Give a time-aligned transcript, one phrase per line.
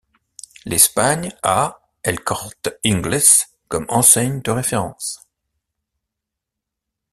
[0.65, 5.27] L'Espagne a El Corte Inglés comme enseigne de référence.